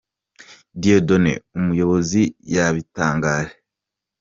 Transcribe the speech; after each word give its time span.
Dieudonné, 0.81 1.33
umuyobozi 1.57 2.21
yabitangaje. 2.53 3.51